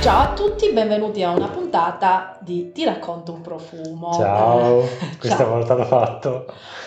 Ciao 0.00 0.22
a 0.30 0.32
tutti, 0.32 0.70
benvenuti 0.72 1.22
a 1.22 1.30
una 1.30 1.48
puntata 1.48 2.38
di 2.40 2.72
Ti 2.72 2.84
racconto 2.84 3.32
un 3.32 3.42
profumo. 3.42 4.12
Ciao, 4.14 4.80
questa 5.20 5.38
Ciao. 5.38 5.48
volta 5.48 5.74
l'ho 5.74 5.84
fatto. 5.84 6.46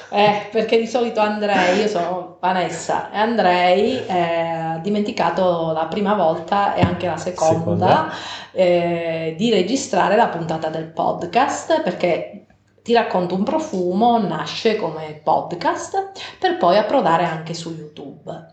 Eh, 0.09 0.47
perché 0.51 0.77
di 0.79 0.87
solito 0.87 1.19
Andrei, 1.19 1.79
io 1.79 1.87
sono 1.87 2.37
Vanessa 2.39 3.11
e 3.11 3.17
Andrei 3.17 4.03
eh, 4.05 4.17
ha 4.19 4.77
dimenticato 4.79 5.71
la 5.73 5.85
prima 5.85 6.15
volta 6.15 6.73
e 6.73 6.81
anche 6.81 7.05
la 7.07 7.17
seconda, 7.17 7.53
Seconda. 7.55 8.11
eh, 8.51 9.35
di 9.37 9.49
registrare 9.51 10.15
la 10.15 10.27
puntata 10.29 10.69
del 10.69 10.85
podcast 10.91 11.81
perché 11.83 12.45
Ti 12.81 12.93
racconto 12.93 13.35
un 13.35 13.43
profumo 13.43 14.17
nasce 14.19 14.75
come 14.75 15.21
podcast 15.23 16.11
per 16.39 16.57
poi 16.57 16.77
approdare 16.77 17.23
anche 17.25 17.53
su 17.53 17.71
YouTube. 17.71 18.47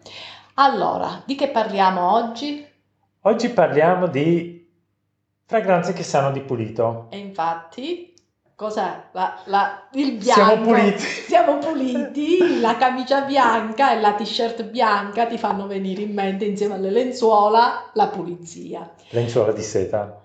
Allora, 0.55 1.23
di 1.25 1.35
che 1.35 1.49
parliamo 1.49 2.13
oggi? 2.13 2.65
Oggi 3.25 3.51
parliamo 3.51 4.07
di 4.07 4.60
fragranze 5.55 5.93
che 5.93 6.05
sanno 6.05 6.31
di 6.31 6.39
pulito. 6.43 7.07
E 7.11 7.19
infatti, 7.19 8.15
cos'è? 8.55 9.03
La- 9.11 9.35
la- 9.47 9.89
il 9.95 10.13
bianco. 10.13 10.45
Siamo 10.45 10.63
puliti. 10.63 11.03
Siamo 11.27 11.59
puliti, 11.59 12.61
la 12.61 12.77
camicia 12.77 13.23
bianca 13.23 13.93
e 13.93 14.01
la 14.01 14.13
t-shirt 14.13 14.63
bianca 14.63 15.27
ti 15.27 15.37
fanno 15.39 15.67
venire 15.67 16.03
in 16.03 16.15
mente 16.15 16.45
insieme 16.45 16.75
alle 16.75 16.91
lenzuola 16.91 17.91
la 17.95 18.07
pulizia. 18.07 18.89
Lenzuola 19.09 19.51
di 19.51 19.63
seta. 19.63 20.21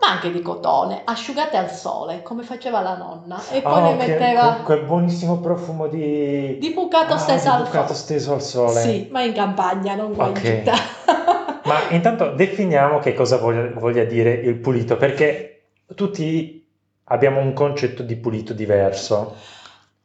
Ma 0.00 0.08
anche 0.08 0.32
di 0.32 0.40
cotone, 0.40 1.02
asciugate 1.04 1.58
al 1.58 1.70
sole, 1.70 2.22
come 2.22 2.42
faceva 2.42 2.80
la 2.80 2.96
nonna. 2.96 3.42
E 3.50 3.60
poi 3.60 3.72
Ah, 3.74 3.80
ne 3.82 3.94
metteva 3.94 4.52
quel, 4.54 4.62
quel 4.62 4.84
buonissimo 4.86 5.36
profumo 5.40 5.86
di... 5.86 6.56
di 6.58 6.70
bucato 6.70 7.12
Ah, 7.12 7.18
steso 7.18 7.50
di 7.50 7.54
al 7.56 7.62
bucato 7.64 7.86
sole. 7.88 7.98
steso 7.98 8.32
al 8.32 8.42
sole. 8.42 8.80
Sì, 8.80 9.08
ma 9.10 9.20
in 9.22 9.34
campagna, 9.34 9.94
non 9.94 10.14
qua 10.14 10.28
Ok. 10.28 10.38
in 10.38 10.44
città. 10.44 10.72
Ma 11.72 11.88
intanto 11.90 12.32
definiamo 12.32 12.98
che 12.98 13.14
cosa 13.14 13.38
voglia, 13.38 13.70
voglia 13.74 14.04
dire 14.04 14.32
il 14.32 14.56
pulito, 14.56 14.96
perché 14.98 15.62
tutti 15.94 16.66
abbiamo 17.04 17.40
un 17.40 17.54
concetto 17.54 18.02
di 18.02 18.16
pulito 18.16 18.52
diverso. 18.52 19.34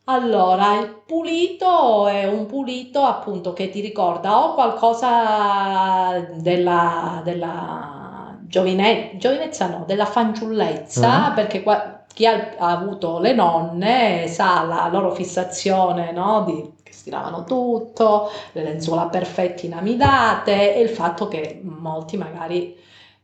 Allora, 0.06 0.80
il 0.80 1.02
pulito 1.06 2.08
è 2.08 2.26
un 2.26 2.46
pulito 2.46 3.02
appunto 3.02 3.52
che 3.52 3.70
ti 3.70 3.82
ricorda 3.82 4.46
o 4.46 4.54
qualcosa 4.54 6.26
della, 6.36 7.22
della 7.26 8.38
giovine- 8.48 9.12
giovinezza, 9.18 9.68
no, 9.68 9.84
della 9.86 10.06
fanciullezza, 10.06 11.28
Mhm. 11.30 11.34
perché 11.36 11.62
qua- 11.64 12.04
chi 12.14 12.26
ha, 12.26 12.52
ha 12.58 12.70
avuto 12.72 13.20
le 13.20 13.34
nonne 13.34 14.28
sa 14.28 14.64
la 14.64 14.88
loro 14.90 15.12
fissazione, 15.14 16.14
no, 16.14 16.44
di, 16.46 16.87
stiravano 17.08 17.46
tutto, 17.46 18.30
le 18.52 18.64
lenzuola 18.64 19.06
perfette 19.06 19.66
inamidate 19.66 20.76
e 20.76 20.82
il 20.82 20.90
fatto 20.90 21.30
che 21.30 21.62
molti 21.64 22.18
magari 22.18 22.76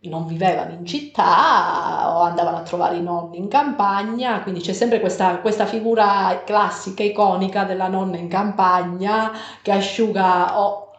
non 0.04 0.26
vivevano 0.26 0.74
in 0.74 0.86
città 0.86 2.16
o 2.16 2.22
andavano 2.22 2.58
a 2.58 2.62
trovare 2.62 2.98
i 2.98 3.02
nonni 3.02 3.38
in 3.38 3.48
campagna, 3.48 4.42
quindi 4.42 4.62
c'è 4.62 4.74
sempre 4.74 5.00
questa, 5.00 5.38
questa 5.38 5.66
figura 5.66 6.44
classica, 6.46 7.04
iconica 7.04 7.64
della 7.64 7.88
nonna 7.88 8.18
in 8.18 8.28
campagna 8.28 9.32
che 9.62 9.72
asciuga 9.72 10.60
o, 10.62 10.93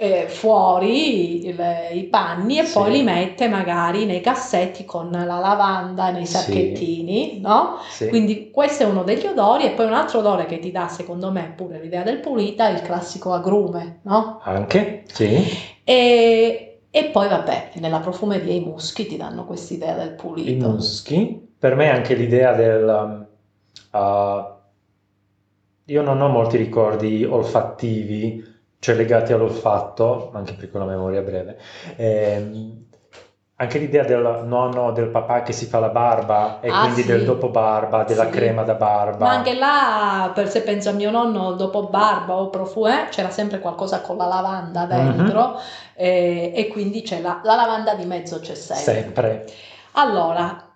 eh, 0.00 0.28
fuori 0.28 1.44
il- 1.46 1.60
i 1.92 2.04
panni 2.04 2.58
e 2.60 2.64
Sì. 2.64 2.78
poi 2.78 2.92
li 2.92 3.02
mette 3.02 3.48
magari 3.48 4.04
nei 4.04 4.20
cassetti 4.20 4.84
con 4.84 5.10
la 5.10 5.24
lavanda 5.40 6.10
nei 6.10 6.24
Sì. 6.24 6.32
sacchettini, 6.36 7.40
no? 7.40 7.78
Sì. 7.90 8.06
Quindi 8.08 8.50
questo 8.52 8.84
è 8.84 8.86
uno 8.86 9.02
degli 9.02 9.26
odori 9.26 9.64
e 9.64 9.70
poi 9.70 9.86
un 9.86 9.94
altro 9.94 10.20
odore 10.20 10.46
che 10.46 10.60
ti 10.60 10.70
dà 10.70 10.86
secondo 10.86 11.32
me 11.32 11.52
pure 11.56 11.80
l'idea 11.80 12.04
del 12.04 12.20
pulita 12.20 12.68
è 12.68 12.74
il 12.74 12.82
classico 12.82 13.32
agrume, 13.32 13.98
no? 14.02 14.38
Anche? 14.44 15.02
Sì. 15.12 15.42
E, 15.82 16.78
e 16.90 17.04
poi 17.06 17.28
vabbè, 17.28 17.70
nella 17.80 17.98
profumeria 17.98 18.52
i 18.54 18.60
muschi 18.60 19.04
ti 19.06 19.16
danno 19.16 19.44
quest'idea 19.46 19.94
del 19.94 20.12
I 20.12 20.14
pulito. 20.14 20.68
muschi. 20.68 21.48
Per 21.58 21.74
me 21.74 21.90
anche 21.90 22.14
l'idea 22.14 22.52
del... 22.52 23.26
um, 23.92 24.00
uh, 24.00 24.44
io 25.86 26.02
non 26.02 26.20
ho 26.20 26.28
molti 26.28 26.56
ricordi 26.56 27.24
olfattivi, 27.24 28.44
cioè 28.78 28.94
legati 28.94 29.32
all'olfatto, 29.32 30.30
anche 30.32 30.54
perché 30.54 30.76
ho 30.76 30.80
la 30.80 30.86
memoria 30.86 31.22
breve. 31.22 31.58
Ehm, 31.96 32.86
anche 33.60 33.78
l'idea 33.78 34.04
del 34.04 34.42
nonno, 34.44 34.92
del 34.92 35.08
papà 35.08 35.42
che 35.42 35.52
si 35.52 35.66
fa 35.66 35.80
la 35.80 35.88
barba 35.88 36.60
e 36.60 36.68
Ah, 36.70 36.82
quindi 36.82 37.00
sì. 37.00 37.08
del 37.08 37.24
dopo 37.24 37.48
barba, 37.48 38.04
della 38.04 38.26
Sì. 38.26 38.30
crema 38.30 38.62
da 38.62 38.74
barba. 38.74 39.24
Ma 39.24 39.32
anche 39.32 39.54
là, 39.54 40.30
per 40.32 40.48
se 40.48 40.62
penso 40.62 40.90
a 40.90 40.92
mio 40.92 41.10
nonno 41.10 41.54
dopo 41.54 41.88
barba 41.88 42.34
o 42.36 42.50
profumo, 42.50 43.06
c'era 43.10 43.30
sempre 43.30 43.58
qualcosa 43.58 44.00
con 44.00 44.16
la 44.16 44.26
lavanda 44.26 44.84
dentro 44.84 45.48
Mhm. 45.48 45.56
eh, 45.94 46.52
e 46.54 46.68
quindi 46.68 47.02
c'è 47.02 47.20
la, 47.20 47.40
la 47.42 47.56
lavanda 47.56 47.94
di 47.94 48.04
mezzo 48.04 48.38
c'è 48.38 48.54
sempre. 48.54 48.94
Sempre. 49.02 49.44
Allora, 49.94 50.67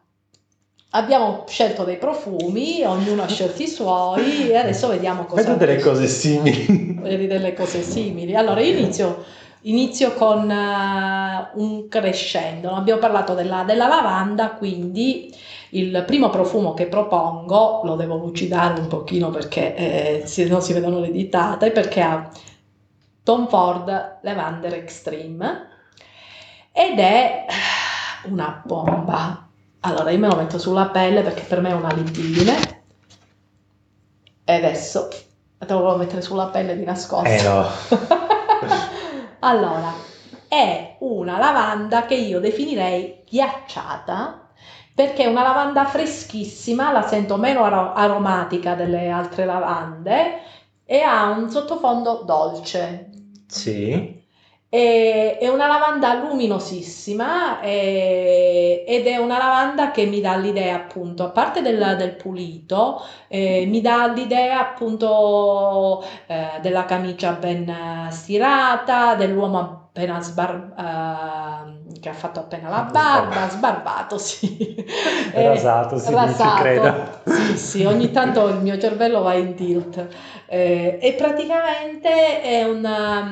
abbiamo 0.95 1.45
scelto 1.47 1.85
dei 1.85 1.97
profumi, 1.97 2.83
ognuno 2.85 3.23
ha 3.23 3.29
scelto 3.29 3.63
i 3.63 3.69
suoi 3.69 4.51
e 4.51 4.57
adesso 4.57 4.89
vediamo 4.89 5.25
cosa... 5.25 5.43
Vedo 5.43 5.57
delle 5.57 5.81
cose 5.81 6.07
simili. 6.07 6.99
Vedi 7.03 7.27
delle 7.27 7.55
cose 7.55 7.83
simili. 7.83 8.35
Allora, 8.35 8.61
io 8.61 8.77
inizio, 8.77 9.25
inizio 9.63 10.13
con 10.15 10.51
eh, 10.51 11.51
un 11.55 11.89
crescendo. 11.89 12.71
Abbiamo 12.73 13.01
parlato 13.01 13.35
della, 13.35 13.65
della 13.65 13.89
lavanda, 13.89 14.51
quindi 14.51 15.35
il 15.71 16.05
primo 16.07 16.29
profumo 16.29 16.75
che 16.75 16.87
propongo, 16.87 17.83
lo 17.85 17.97
devo 17.97 18.17
lucidare 18.17 18.79
un 18.79 18.89
pochino 18.89 19.31
perché 19.31 19.75
eh, 19.75 20.23
se 20.27 20.47
no 20.47 20.61
si 20.61 20.75
vedono 20.75 21.01
le 21.01 21.11
ditate, 21.11 21.71
perché 21.71 22.01
ha 22.03 22.31
Tom 23.23 23.49
Ford 23.49 24.19
Lavender 24.23 24.75
Extreme 24.75 25.69
ed 26.71 26.99
è 26.99 27.47
una 28.25 28.63
bomba. 28.65 29.42
Allora, 29.85 30.11
io 30.11 30.19
me 30.19 30.29
lo 30.29 30.37
metto 30.37 30.59
sulla 30.59 30.87
pelle 30.87 31.23
perché 31.23 31.43
per 31.43 31.61
me 31.61 31.71
è 31.71 31.75
una 31.75 31.93
libidine. 31.93 32.83
E 34.45 34.55
adesso 34.55 35.09
te 35.09 35.73
lo 35.73 35.81
volevo 35.81 35.97
mettere 35.97 36.23
sulla 36.23 36.47
pelle 36.47 36.77
di 36.77 36.85
nascosto. 36.85 37.29
Eh 37.29 37.43
no. 37.43 37.67
allora, 39.41 39.93
è 40.47 40.97
una 41.01 41.39
lavanda 41.39 42.07
che 42.07 42.15
io 42.15 42.39
definirei 42.39 43.23
ghiacciata 43.29 44.51
perché 44.95 45.25
è 45.25 45.27
una 45.27 45.43
lavanda 45.43 45.85
freschissima, 45.85 46.93
la 46.93 47.03
sento 47.03 47.37
meno 47.37 47.65
aro- 47.65 47.95
aromatica 47.95 48.75
delle 48.75 49.09
altre 49.09 49.47
lavande 49.47 50.43
e 50.85 51.01
ha 51.01 51.31
un 51.31 51.51
sottofondo 51.51 52.23
dolce. 52.25 53.11
Sì. 53.49 54.22
E- 54.75 55.37
È 55.39 55.49
una 55.49 55.67
lavanda 55.67 56.15
luminosissima 56.15 57.61
e- 57.61 58.85
ed 58.87 59.07
è 59.07 59.17
una 59.19 59.37
lavanda 59.37 59.91
che 59.91 60.07
mi 60.07 60.21
dà 60.21 60.37
l'idea 60.37 60.77
appunto, 60.77 61.25
a 61.25 61.29
parte 61.31 61.61
del, 61.61 61.95
del 61.99 62.15
pulito, 62.17 63.03
eh, 63.29 63.67
mi 63.67 63.81
dà 63.83 64.07
l'idea 64.07 64.61
appunto 64.61 66.03
eh, 66.27 66.59
della 66.63 66.85
camicia 66.87 67.33
ben 67.33 67.69
eh, 67.69 68.11
stirata, 68.13 69.15
dell'uomo 69.15 69.59
appena 69.59 70.21
sbar- 70.23 70.73
eh, 70.79 72.01
che 72.01 72.09
ha 72.09 72.15
fatto 72.15 72.41
appena 72.41 72.69
la 72.71 72.89
barba, 72.91 73.49
sbarbato, 73.51 74.17
sì. 74.19 74.75
Eh, 75.35 75.49
Rasato, 75.49 75.99
si 75.99 76.15
rasato. 76.15 76.63
credo. 76.63 77.21
Sì, 77.25 77.57
sì, 77.57 77.85
ogni 77.85 78.11
tanto 78.11 78.49
il 78.49 78.57
mio 78.61 78.79
cervello 78.79 79.23
va 79.23 79.35
in 79.35 79.55
tilt. 79.55 80.07
Eh, 80.47 80.99
e 81.01 81.13
praticamente 81.15 82.41
è 82.43 82.65
una, 82.65 83.23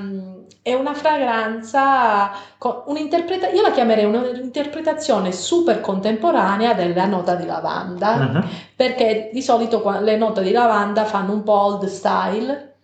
è 0.62 0.74
una 0.74 0.92
fragranza, 0.94 2.30
con 2.58 2.82
un'interpreta- 2.86 3.48
io 3.50 3.62
la 3.62 3.70
chiamerei 3.72 4.04
un'interpretazione 4.04 5.32
super 5.32 5.80
contemporanea 5.80 6.74
della 6.74 7.06
nota 7.06 7.34
di 7.34 7.46
lavanda, 7.46 8.16
Mhm. 8.16 8.48
perché 8.76 9.30
di 9.32 9.42
solito 9.42 9.82
le 10.00 10.16
note 10.16 10.42
di 10.42 10.52
lavanda 10.52 11.04
fanno 11.04 11.32
un 11.32 11.42
po' 11.42 11.52
old 11.52 11.84
style, 11.86 12.74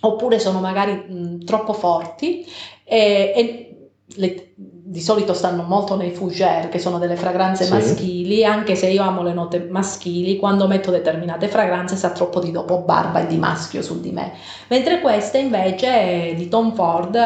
oppure 0.00 0.38
sono 0.38 0.60
magari 0.60 0.92
mh, 0.94 1.44
troppo 1.44 1.72
forti 1.72 2.44
e, 2.84 3.32
e 3.34 3.73
le- 4.14 4.52
di 4.56 5.00
solito 5.00 5.34
stanno 5.34 5.62
molto 5.62 5.96
nei 5.96 6.10
fougère, 6.10 6.68
che 6.68 6.78
sono 6.78 6.98
delle 6.98 7.16
fragranze 7.16 7.64
Sì. 7.64 7.72
maschili, 7.72 8.44
anche 8.44 8.74
se 8.76 8.88
io 8.88 9.02
amo 9.02 9.22
le 9.22 9.32
note 9.32 9.66
maschili, 9.68 10.36
quando 10.36 10.66
metto 10.66 10.90
determinate 10.90 11.48
fragranze 11.48 11.96
sa 11.96 12.10
troppo 12.10 12.38
di 12.40 12.50
dopo 12.50 12.78
barba 12.80 13.20
e 13.22 13.26
di 13.26 13.36
maschio 13.36 13.82
su 13.82 14.00
di 14.00 14.10
me. 14.10 14.32
Mentre 14.68 15.00
questa 15.00 15.38
invece 15.38 15.88
è 16.30 16.34
di 16.36 16.48
Tom 16.48 16.74
Ford, 16.74 17.18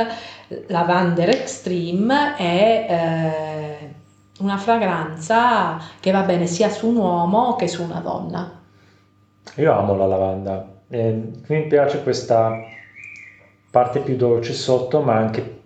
Lavender 0.69 1.29
Extreme, 1.29 2.37
è 2.37 2.87
eh, 2.89 3.95
una 4.41 4.57
fragranza 4.57 5.79
che 6.01 6.11
va 6.11 6.23
bene 6.23 6.47
sia 6.47 6.71
su 6.71 6.89
un 6.89 6.97
uomo 6.97 7.57
che 7.57 7.69
su 7.69 7.83
una 7.83 8.01
donna. 8.01 8.61
Io 9.57 9.73
amo 9.73 9.95
la 9.97 10.07
lavanda. 10.07 10.67
E 10.89 11.23
mi 11.47 11.67
piace 11.67 12.03
questa 12.03 12.51
parte 13.71 14.01
più 14.01 14.17
dolce 14.17 14.55
sotto, 14.55 15.03
ma 15.03 15.17
anche 15.17 15.58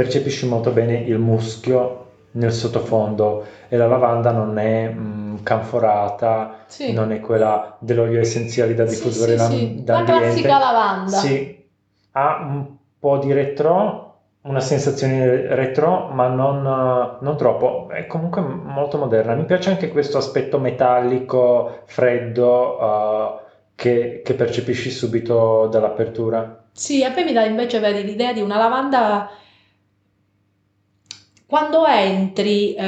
percepisci 0.00 0.48
molto 0.48 0.70
bene 0.70 0.94
il 0.94 1.18
muschio 1.18 2.06
nel 2.32 2.52
sottofondo 2.52 3.44
e 3.68 3.76
la 3.76 3.86
lavanda 3.86 4.30
non 4.30 4.56
è 4.56 4.88
mm, 4.88 5.42
canforata, 5.42 6.64
Sì. 6.68 6.94
non 6.94 7.12
è 7.12 7.20
quella 7.20 7.76
dell'olio 7.80 8.18
essenziale 8.18 8.72
da 8.72 8.86
Sì, 8.86 8.94
diffusore 8.94 9.32
sì, 9.32 9.36
da- 9.36 9.48
sì. 9.48 9.84
La 9.84 10.04
classica 10.04 10.58
lavanda. 10.58 11.16
Sì, 11.18 11.62
ha 12.12 12.38
un 12.48 12.66
po' 12.98 13.18
di 13.18 13.30
retro, 13.34 14.14
una 14.42 14.60
sensazione 14.60 15.54
retro, 15.54 16.08
ma 16.08 16.28
non, 16.28 16.62
non, 17.20 17.36
troppo. 17.36 17.88
È 17.90 18.06
comunque 18.06 18.40
molto 18.40 18.96
moderna. 18.96 19.34
Mi 19.34 19.44
piace 19.44 19.68
anche 19.68 19.90
questo 19.90 20.16
aspetto 20.16 20.58
metallico, 20.58 21.82
freddo, 21.84 22.78
uh, 22.80 23.38
che, 23.74 24.22
che, 24.24 24.32
percepisci 24.32 24.90
subito 24.90 25.66
dall'apertura. 25.70 26.64
Sì, 26.72 27.04
a 27.04 27.12
me 27.14 27.22
mi 27.22 27.34
dà 27.34 27.44
invece 27.44 27.80
vedi, 27.80 28.02
l'idea 28.02 28.32
di 28.32 28.40
una 28.40 28.56
lavanda. 28.56 29.28
Quando 31.50 31.84
entri 31.84 32.74
eh, 32.74 32.78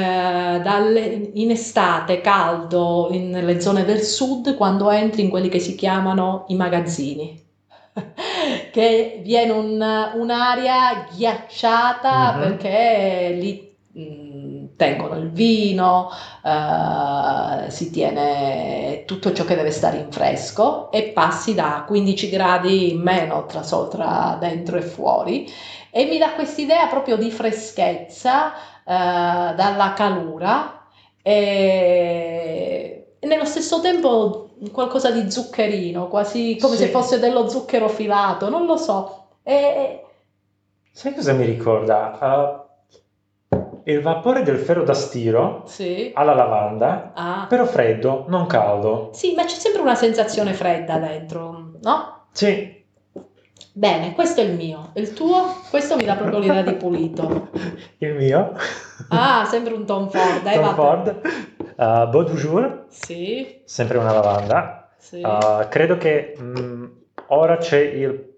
dalle, 0.63 1.31
in 1.33 1.51
estate, 1.51 2.21
caldo, 2.21 3.09
in, 3.11 3.29
nelle 3.29 3.59
zone 3.59 3.83
del 3.83 3.99
sud, 3.99 4.55
quando 4.55 4.89
entri 4.89 5.21
in 5.21 5.29
quelli 5.29 5.49
che 5.49 5.59
si 5.59 5.75
chiamano 5.75 6.45
i 6.47 6.55
magazzini 6.55 7.43
che 8.71 9.19
viene 9.21 9.51
un, 9.51 10.11
un'aria 10.15 11.07
ghiacciata 11.13 12.31
mm-hmm. 12.31 12.39
perché 12.39 13.35
lì 13.37 13.75
mh, 13.91 14.01
mm, 14.01 14.65
tengono 14.77 15.17
il 15.17 15.29
vino, 15.29 16.09
uh, 16.43 17.69
si 17.69 17.91
tiene 17.91 19.03
tutto 19.05 19.33
ciò 19.33 19.43
che 19.43 19.55
deve 19.55 19.71
stare 19.71 19.97
in 19.97 20.09
fresco 20.09 20.89
e 20.89 21.09
passi 21.09 21.53
da 21.53 21.83
15 21.85 22.29
gradi 22.29 22.93
in 22.93 23.01
meno 23.01 23.45
tra, 23.45 23.59
tra 23.59 24.37
dentro 24.39 24.77
e 24.77 24.81
fuori 24.81 25.51
e 25.95 26.05
mi 26.05 26.17
dà 26.17 26.31
quest'idea 26.31 26.87
proprio 26.87 27.17
di 27.17 27.29
freschezza 27.29 28.47
uh, 28.47 29.53
dalla 29.53 29.93
calura 29.95 30.87
e 31.21 33.17
nello 33.19 33.45
stesso 33.45 33.79
tempo 33.79 34.55
qualcosa 34.71 35.11
di 35.11 35.29
zuccherino, 35.29 36.07
quasi 36.07 36.57
come 36.59 36.77
sì. 36.77 36.83
se 36.83 36.89
fosse 36.89 37.19
dello 37.19 37.47
zucchero 37.47 37.87
filato, 37.89 38.49
non 38.49 38.65
lo 38.65 38.75
so. 38.75 39.27
E... 39.43 40.03
Sai 40.91 41.13
cosa 41.13 41.33
mi 41.33 41.45
ricorda? 41.45 42.65
Uh, 43.51 43.59
il 43.83 44.01
vapore 44.01 44.41
del 44.41 44.57
ferro 44.57 44.83
da 44.83 44.95
stiro 44.95 45.61
sì. 45.67 46.11
alla 46.15 46.33
lavanda, 46.33 47.11
ah. 47.13 47.45
però 47.47 47.65
freddo, 47.65 48.25
non 48.29 48.47
caldo. 48.47 49.11
Sì, 49.13 49.35
ma 49.35 49.43
c'è 49.43 49.57
sempre 49.57 49.81
una 49.81 49.95
sensazione 49.95 50.53
fredda 50.53 50.97
dentro, 50.97 51.73
no? 51.81 52.25
Sì. 52.31 52.81
Bene, 53.75 54.13
questo 54.13 54.41
è 54.41 54.43
il 54.43 54.55
mio. 54.55 54.91
Il 54.93 55.13
tuo? 55.13 55.63
Questo 55.67 55.95
mi 55.95 56.05
dà 56.05 56.15
proprio 56.15 56.37
l'idea 56.37 56.61
di 56.61 56.75
pulito. 56.75 57.49
Il 57.97 58.13
mio? 58.13 58.53
Ah, 59.09 59.45
sembra 59.45 59.73
un 59.73 59.83
Tom 59.85 60.09
Ford. 60.09 60.43
Dai, 60.43 60.55
Tom 60.61 60.75
Ford. 60.75 61.21
Uh, 61.75 62.07
Beau. 62.07 62.85
Sì. 62.89 63.61
Sempre 63.65 63.97
una 63.97 64.11
lavanda. 64.11 64.89
Sì. 64.99 65.21
Uh, 65.23 65.67
credo 65.69 65.97
che 65.97 66.35
mh, 66.37 66.61
mm, 66.61 66.85
ora 67.29 67.57
c'è 67.57 67.79
il, 67.79 68.33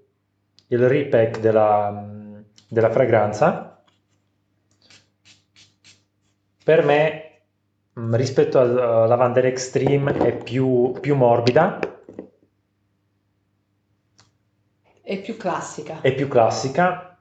il 0.67 0.87
repack 0.87 1.41
della, 1.41 1.89
mh, 1.89 2.45
della 2.69 2.89
fragranza. 2.89 3.83
Per 6.63 6.85
me, 6.85 7.41
mh, 7.91 8.01
mm, 8.01 8.15
rispetto 8.15 8.57
alla 8.57 9.03
uh, 9.03 9.07
Lavender 9.09 9.47
Extreme, 9.47 10.13
è 10.15 10.33
più, 10.33 10.93
più 11.01 11.13
morbida. 11.15 11.77
È 15.06 15.22
più 15.22 15.38
classica. 15.38 16.02
È 16.02 16.13
più 16.13 16.28
classica. 16.28 17.18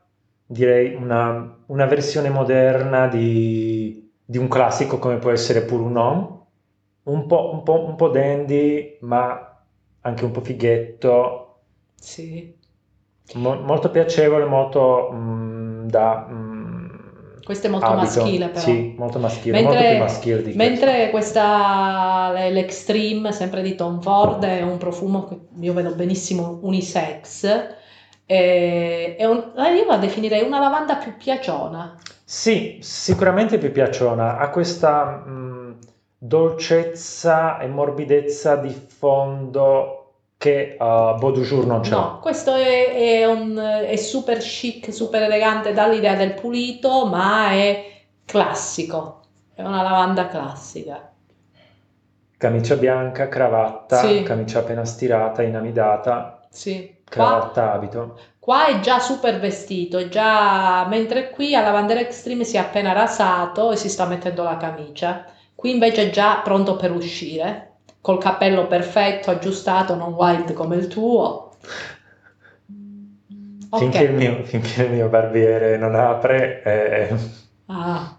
Direi 0.46 0.94
una, 0.94 1.58
una 1.66 1.86
versione 1.86 2.30
moderna 2.30 3.06
di 3.06 4.04
di 4.24 4.38
un 4.38 4.48
classico 4.48 4.98
come 4.98 5.18
può 5.18 5.30
essere 5.30 5.62
Pur 5.62 5.80
un 5.80 5.96
Homme, 5.96 6.38
un 7.04 7.26
po', 7.26 7.52
un, 7.52 7.62
po', 7.62 7.84
un 7.84 7.94
po' 7.96 8.08
dandy, 8.08 8.98
ma 9.02 9.62
anche 10.00 10.24
un 10.24 10.30
po' 10.30 10.40
fighetto. 10.40 11.58
Sì. 11.94 12.56
Mo- 13.34 13.60
molto 13.60 13.90
piacevole, 13.90 14.44
molto 14.46 15.10
mm, 15.12 15.86
da... 15.88 16.26
Mm, 16.28 16.63
questo 17.44 17.66
è 17.66 17.70
molto 17.70 17.86
abito. 17.86 18.22
maschile 18.22 18.48
però. 18.48 18.60
Sì, 18.60 18.94
molto 18.96 19.18
maschile, 19.18 19.60
mentre, 19.60 19.74
molto 19.74 19.90
più 19.90 19.98
maschile 19.98 20.42
di 20.42 20.52
Mentre 20.54 21.10
questa, 21.10 22.32
l'Extreme, 22.50 23.32
sempre 23.32 23.62
di 23.62 23.74
Tom 23.74 24.00
Ford, 24.00 24.44
è 24.44 24.62
un 24.62 24.78
profumo 24.78 25.24
che 25.24 25.38
io 25.60 25.72
vedo 25.72 25.94
benissimo 25.94 26.58
unisex, 26.62 27.46
è, 28.26 29.16
è 29.18 29.24
un, 29.26 29.52
io 29.56 29.86
la 29.86 29.96
definirei 29.98 30.42
una 30.42 30.58
lavanda 30.58 30.96
più 30.96 31.16
piaciona. 31.16 31.96
Sì, 32.24 32.78
sicuramente 32.80 33.58
più 33.58 33.70
piaciona, 33.70 34.38
ha 34.38 34.48
questa 34.48 35.04
mh, 35.04 35.78
dolcezza 36.18 37.58
e 37.58 37.68
morbidezza 37.68 38.56
di 38.56 38.70
fondo 38.70 40.03
che 40.44 40.76
uh, 40.78 41.16
Beau 41.16 41.30
du 41.30 41.40
Jour 41.40 41.64
non 41.64 41.80
c'è. 41.80 41.88
No, 41.88 42.18
questo 42.20 42.54
è, 42.54 42.92
è, 42.92 43.24
un, 43.24 43.56
è 43.56 43.96
super 43.96 44.36
chic, 44.36 44.92
super 44.92 45.22
elegante, 45.22 45.72
dà 45.72 45.86
l'idea 45.86 46.16
del 46.16 46.34
pulito, 46.34 47.06
ma 47.06 47.52
è 47.52 48.02
classico, 48.26 49.22
è 49.54 49.62
una 49.62 49.80
lavanda 49.80 50.28
classica. 50.28 51.10
Camicia 52.36 52.76
bianca, 52.76 53.28
cravatta, 53.28 53.96
sì. 53.96 54.22
camicia 54.22 54.58
appena 54.58 54.84
stirata, 54.84 55.42
inamidata. 55.42 56.46
Sì. 56.50 56.94
Cravatta, 57.04 57.62
Qua, 57.62 57.72
abito. 57.72 58.18
Qua 58.38 58.66
è 58.66 58.80
già 58.80 58.98
super 58.98 59.40
vestito, 59.40 59.96
è 59.96 60.08
già... 60.08 60.84
mentre 60.88 61.30
qui 61.30 61.54
alla 61.54 61.68
Lavandera 61.68 62.00
Extreme 62.00 62.44
si 62.44 62.56
è 62.56 62.58
appena 62.58 62.92
rasato 62.92 63.72
e 63.72 63.76
si 63.76 63.88
sta 63.88 64.04
mettendo 64.04 64.42
la 64.42 64.58
camicia. 64.58 65.24
Qui 65.54 65.70
invece 65.70 66.08
è 66.08 66.10
già 66.10 66.42
pronto 66.44 66.76
per 66.76 66.92
uscire, 66.92 67.73
col 68.04 68.18
cappello 68.18 68.66
perfetto, 68.66 69.30
aggiustato, 69.30 69.94
non 69.94 70.12
wild 70.12 70.52
come 70.52 70.76
il 70.76 70.88
tuo. 70.88 71.52
Okay. 73.70 73.78
Finché, 73.78 74.02
il 74.02 74.12
mio, 74.12 74.44
finché, 74.44 74.82
il 74.82 74.90
mio, 74.90 75.08
barbiere 75.08 75.78
non 75.78 75.94
apre... 75.94 76.62
Eh... 76.62 77.14
Ah. 77.64 78.14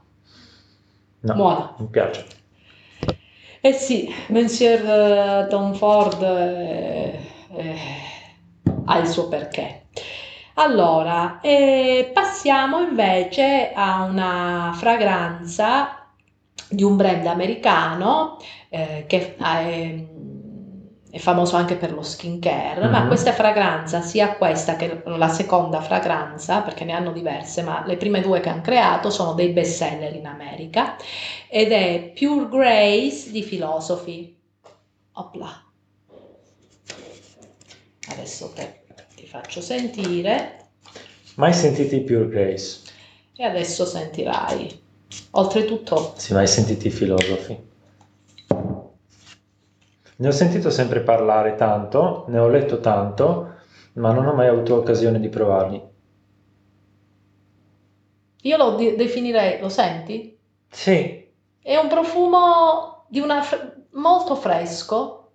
No, 1.20 1.34
Buona. 1.36 1.76
mi 1.78 1.86
piace. 1.86 2.26
Eh 3.62 3.74
sì, 3.74 4.12
Monsieur 4.30 4.84
eh, 4.84 5.48
Tom 5.50 5.76
Ford... 5.76 6.20
Eh, 6.24 7.20
eh 7.56 7.76
ha 8.86 8.98
il 8.98 9.08
suo 9.08 9.28
perché. 9.28 9.86
Allora, 10.56 11.42
eh, 11.42 12.10
passiamo 12.12 12.80
invece 12.80 13.72
a 13.72 14.02
una 14.02 14.72
fragranza 14.74 16.05
di 16.70 16.84
un 16.84 16.96
brand 16.96 17.26
americano 17.28 18.38
eh, 18.70 19.06
che 19.08 19.36
è, 19.36 20.04
è, 21.12 21.18
famoso 21.18 21.56
anche 21.56 21.76
per 21.76 21.94
lo 21.94 22.02
skincare, 22.02 22.82
mm-hmm. 22.82 22.92
ma 22.92 23.08
questa 23.08 23.32
fragranza, 23.32 24.02
sia 24.02 24.36
questa 24.36 24.76
che 24.76 25.02
la 25.06 25.30
seconda 25.30 25.82
fragranza, 25.82 26.62
perché 26.62 26.84
ne 26.84 26.94
hanno 26.94 27.12
diverse, 27.12 27.62
ma 27.62 27.84
le 27.86 27.98
prime 27.98 28.22
due 28.22 28.40
che 28.40 28.50
hanno 28.50 28.62
creato 28.62 29.10
sono 29.10 29.34
dei 29.34 29.50
best 29.50 29.78
seller 29.78 30.14
in 30.14 30.26
America, 30.26 30.96
ed 31.48 31.72
è 31.72 32.12
Pure 32.14 32.50
Grace 32.50 33.32
di 33.32 33.44
Philosophy. 33.44 34.36
Opla. 35.14 35.64
Adesso 38.10 38.52
te, 38.54 38.82
ti 39.16 39.26
faccio 39.26 39.62
sentire. 39.62 40.60
Mai 41.36 41.54
sentiti 41.54 42.02
Pure 42.02 42.28
Grace? 42.28 42.82
E 43.38 43.44
adesso 43.44 43.86
sentirai. 43.86 44.84
Oltretutto... 45.32 46.14
Sì, 46.16 46.34
mai 46.34 46.48
sentiti 46.48 46.88
i 46.88 46.92
filosofi? 46.92 47.74
Ne 50.18 50.28
ho 50.28 50.32
sentito 50.32 50.70
sempre 50.70 51.02
parlare 51.02 51.56
tanto, 51.56 52.26
ne 52.30 52.40
ho 52.40 52.48
letto 52.48 52.80
tanto, 52.80 53.56
ma 53.94 54.14
non 54.14 54.26
ho 54.26 54.34
mai 54.34 54.48
avuto 54.48 54.76
occasione 54.76 55.20
di 55.20 55.30
provarli. 55.30 55.82
Io 58.42 58.58
lo 58.58 58.76
de- 58.76 58.96
definirei, 58.96 59.60
lo 59.60 59.70
senti? 59.70 60.38
Sì. 60.70 61.28
È 61.62 61.76
un 61.76 61.88
profumo 61.90 63.06
di 63.10 63.20
una 63.20 63.42
fr- 63.42 63.76
molto 63.92 64.36
fresco, 64.36 65.32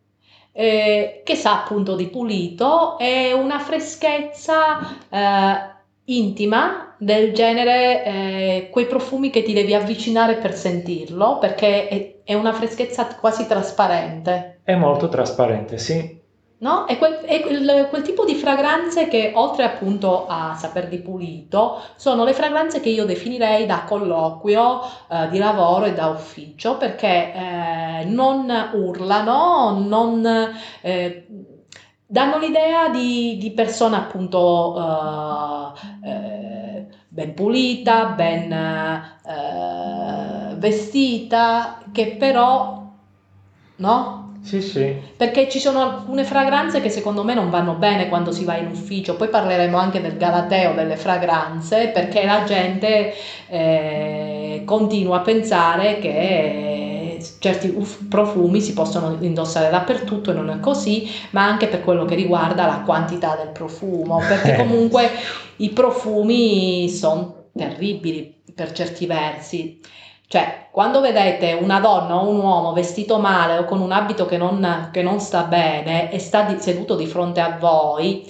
eh, 0.53 1.23
che 1.25 1.35
sa 1.35 1.63
appunto 1.63 1.95
di 1.95 2.09
pulito 2.09 2.99
e 2.99 3.33
una 3.33 3.59
freschezza 3.59 4.79
eh, 5.09 5.80
intima 6.17 6.95
del 6.99 7.33
genere 7.33 8.05
eh, 8.05 8.69
quei 8.71 8.87
profumi 8.87 9.31
che 9.31 9.43
ti 9.43 9.53
devi 9.53 9.75
avvicinare 9.75 10.35
per 10.35 10.55
sentirlo 10.55 11.39
perché 11.39 11.89
è, 11.89 12.15
è 12.25 12.35
una 12.35 12.53
freschezza 12.53 13.07
quasi 13.19 13.47
trasparente. 13.47 14.61
È 14.63 14.75
molto 14.75 15.09
trasparente, 15.09 15.79
sì. 15.79 16.19
No? 16.59 16.85
È, 16.85 16.99
quel, 16.99 17.15
è 17.21 17.41
quel, 17.41 17.87
quel, 17.89 18.03
tipo 18.03 18.27
di 18.27 18.35
fragranze 18.35 19.09
che 19.09 19.33
oltre 19.35 19.65
appunto 19.65 20.27
a 20.27 20.55
saper 20.59 20.89
di 20.89 20.99
pulito 20.99 21.81
sono 21.97 22.23
le 22.23 22.35
fragranze 22.35 22.81
che 22.81 22.91
io 22.91 23.07
definirei 23.07 23.65
da 23.65 23.85
colloquio, 23.87 24.81
eh, 25.09 25.29
di 25.31 25.39
lavoro 25.39 25.87
e 25.87 25.95
da 25.95 26.09
ufficio 26.09 26.77
perché 26.77 27.33
eh, 27.33 28.05
non 28.05 28.53
urlano, 28.75 29.83
non, 29.83 30.53
eh, 30.83 31.27
danno 32.11 32.39
l'idea 32.39 32.89
di, 32.89 33.37
di 33.39 33.53
persona 33.53 33.99
appunto 33.99 35.73
eh, 36.03 36.11
eh, 36.11 36.87
ben 37.07 37.35
pulita, 37.35 38.07
ben 38.07 38.53
eh, 38.53 40.55
vestita, 40.57 41.81
che 41.93 42.17
però 42.19 42.83
no? 43.77 44.19
Sì, 44.43 44.61
sì. 44.61 44.93
Perché 45.17 45.49
ci 45.49 45.61
sono 45.61 45.83
alcune 45.83 46.25
fragranze 46.25 46.81
che 46.81 46.89
secondo 46.89 47.23
me 47.23 47.35
non 47.35 47.49
vanno 47.49 47.75
bene 47.75 48.09
quando 48.09 48.33
si 48.33 48.45
va 48.45 48.57
in 48.57 48.69
ufficio, 48.69 49.15
poi 49.15 49.29
parleremo 49.29 49.77
anche 49.77 50.01
del 50.01 50.17
galateo 50.17 50.75
delle 50.75 50.97
fragranze, 50.97 51.89
perché 51.89 52.25
la 52.25 52.43
gente 52.45 53.15
eh, 53.49 54.63
continua 54.65 55.19
a 55.19 55.21
pensare 55.21 55.99
che 55.99 56.90
certi 57.39 57.69
profumi 58.09 58.61
si 58.61 58.73
possono 58.73 59.17
indossare 59.21 59.71
dappertutto 59.71 60.31
e 60.31 60.35
non 60.35 60.51
è 60.51 60.61
così, 60.61 61.11
ma 61.31 61.45
anche 61.45 61.69
per 61.69 61.83
quello 61.83 62.05
che 62.05 62.15
riguarda 62.15 62.67
la 62.67 62.81
quantità 62.81 63.37
del 63.37 63.49
profumo, 63.49 64.19
perché 64.19 64.57
comunque 64.59 65.11
i 65.57 65.71
profumi 65.71 66.89
sono 66.89 67.47
terribili 67.57 68.43
per 68.55 68.73
certi 68.73 69.07
versi. 69.07 69.81
Cioè, 70.27 70.69
quando 70.71 71.01
vedete 71.01 71.55
una 71.55 71.81
donna 71.81 72.17
o 72.17 72.29
un 72.29 72.39
uomo 72.39 72.73
vestito 72.73 73.19
male 73.19 73.59
o 73.59 73.65
con 73.65 73.81
un 73.81 73.91
abito 73.91 74.27
che 74.27 74.37
non, 74.37 74.91
che 74.93 75.03
non 75.03 75.19
sta 75.19 75.43
bene 75.43 76.13
e 76.13 76.21
sta 76.21 76.43
di, 76.43 76.61
seduto 76.61 76.95
di 76.95 77.07
fronte 77.07 77.41
a 77.41 77.57
voi, 77.59 78.25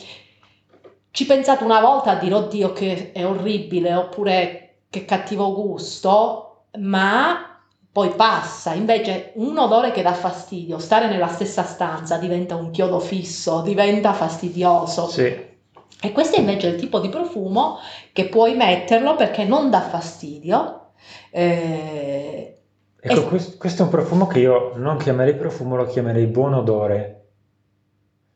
ci 1.11 1.26
pensate 1.26 1.64
una 1.64 1.80
volta 1.80 2.12
a 2.12 2.14
dire 2.14 2.35
oddio 2.35 2.73
che 2.73 3.12
è 3.12 3.26
orribile 3.26 3.94
oppure 3.94 4.76
che 4.88 5.04
cattivo 5.04 5.52
gusto, 5.54 6.64
ma 6.78 7.60
poi 7.92 8.11
passa. 8.11 8.75
Invece 8.75 9.32
un 9.35 9.56
odore 9.59 9.90
che 9.90 10.02
dà 10.02 10.12
fastidio, 10.12 10.78
stare 10.78 11.09
nella 11.09 11.28
stessa 11.28 11.64
stanza 11.64 12.16
diventa 12.16 12.56
un 12.56 12.70
chiodo 12.70 13.00
fisso, 13.00 13.61
diventa 13.62 14.12
fastidioso. 14.12 15.09
Sì. 15.09 15.49
E 16.02 16.12
questo 16.12 16.37
è 16.37 16.40
invece 16.40 16.68
il 16.68 16.76
tipo 16.76 16.99
di 16.99 17.09
profumo 17.09 17.78
che 18.12 18.28
puoi 18.28 18.54
metterlo 18.54 19.16
perché 19.16 19.44
non 19.44 19.68
dà 19.68 19.82
fastidio 19.82 20.80
eh, 21.30 22.59
ecco, 22.99 23.26
questo, 23.26 23.56
questo, 23.56 23.82
è 23.82 23.85
un 23.85 23.90
profumo 23.90 24.26
che 24.26 24.40
io 24.40 24.73
non 24.76 24.97
chiamerei 24.97 25.35
profumo, 25.35 25.76
lo 25.76 25.87
chiamerei 25.87 26.26
buon 26.26 26.54
odore. 26.54 27.16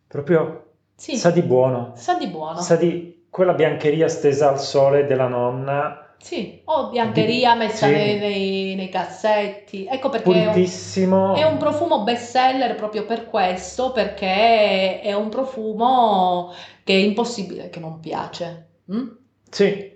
Proprio 0.07 0.73
sì, 0.95 1.17
sa 1.17 1.31
di 1.31 1.43
buono. 1.43 1.93
Sa 1.97 2.15
di 2.17 2.29
buono. 2.29 2.61
Sa 2.61 2.77
di 2.77 3.27
quella 3.31 3.55
biancheria 3.55 4.09
stesa 4.09 4.49
al 4.49 4.61
sole 4.61 5.07
della 5.07 5.27
nonna. 5.27 6.04
Sì, 6.19 6.63
o 6.65 6.89
biancheria 6.89 7.53
di, 7.53 7.59
messa 7.59 7.87
sì. 7.87 7.93
nei, 7.93 8.19
nei, 8.19 8.75
nei, 8.75 8.89
cassetti. 8.89 9.87
Ecco 9.87 10.09
perché. 10.09 10.33
È 10.33 11.07
un, 11.07 11.35
è 11.37 11.45
un 11.45 11.57
profumo 11.59 12.03
best 12.03 12.31
seller 12.31 12.75
proprio 12.77 13.05
per 13.05 13.29
questo, 13.29 13.93
perché 13.93 15.01
è 15.01 15.13
un 15.13 15.29
profumo 15.29 16.53
che 16.83 16.95
è 16.95 16.99
impossibile 16.99 17.69
che 17.69 17.81
non 17.81 18.01
piace. 18.01 18.69
Mm? 18.93 19.09
Sì, 19.51 19.93